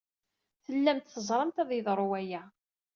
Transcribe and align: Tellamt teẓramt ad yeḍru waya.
Tellamt 0.65 1.11
teẓramt 1.13 1.57
ad 1.63 1.69
yeḍru 1.73 2.07
waya. 2.11 2.41